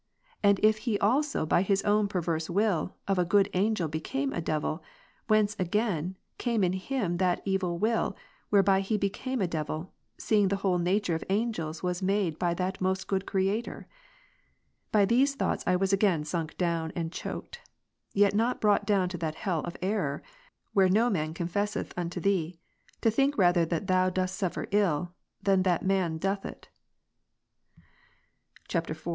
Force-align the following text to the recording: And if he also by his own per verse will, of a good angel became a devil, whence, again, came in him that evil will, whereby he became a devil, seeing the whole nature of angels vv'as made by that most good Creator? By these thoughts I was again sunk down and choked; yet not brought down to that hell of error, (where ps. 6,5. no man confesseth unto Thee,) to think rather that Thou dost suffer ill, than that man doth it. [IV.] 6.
And 0.41 0.59
if 0.63 0.79
he 0.89 0.97
also 0.97 1.45
by 1.45 1.61
his 1.61 1.83
own 1.83 2.07
per 2.07 2.21
verse 2.21 2.49
will, 2.49 2.95
of 3.07 3.19
a 3.19 3.23
good 3.23 3.51
angel 3.53 3.87
became 3.87 4.33
a 4.33 4.41
devil, 4.41 4.81
whence, 5.27 5.55
again, 5.59 6.15
came 6.39 6.63
in 6.63 6.73
him 6.73 7.17
that 7.17 7.39
evil 7.45 7.77
will, 7.77 8.17
whereby 8.49 8.81
he 8.81 8.97
became 8.97 9.41
a 9.43 9.47
devil, 9.47 9.93
seeing 10.17 10.47
the 10.47 10.55
whole 10.65 10.79
nature 10.79 11.13
of 11.13 11.23
angels 11.29 11.81
vv'as 11.81 12.01
made 12.01 12.39
by 12.39 12.55
that 12.55 12.81
most 12.81 13.05
good 13.05 13.27
Creator? 13.27 13.85
By 14.91 15.05
these 15.05 15.35
thoughts 15.35 15.63
I 15.67 15.75
was 15.75 15.93
again 15.93 16.23
sunk 16.23 16.57
down 16.57 16.91
and 16.95 17.11
choked; 17.11 17.59
yet 18.11 18.33
not 18.33 18.59
brought 18.59 18.87
down 18.87 19.07
to 19.09 19.19
that 19.19 19.35
hell 19.35 19.59
of 19.59 19.77
error, 19.83 20.23
(where 20.73 20.87
ps. 20.87 20.93
6,5. 20.93 20.95
no 20.95 21.09
man 21.11 21.33
confesseth 21.35 21.93
unto 21.95 22.19
Thee,) 22.19 22.57
to 23.01 23.11
think 23.11 23.37
rather 23.37 23.65
that 23.65 23.85
Thou 23.85 24.09
dost 24.09 24.33
suffer 24.33 24.65
ill, 24.71 25.13
than 25.43 25.61
that 25.61 25.85
man 25.85 26.17
doth 26.17 26.43
it. 26.43 26.69
[IV.] 28.67 28.87
6. 28.97 29.03